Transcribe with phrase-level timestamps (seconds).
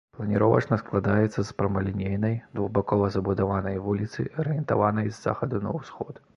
[0.17, 6.23] Планіровачна складаецца з прамалінейнай, двухбакова забудаванай вуліцы, арыентаванай з захаду на ўсход.